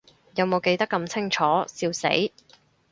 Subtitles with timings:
[0.33, 2.09] 有無記得咁清楚，笑死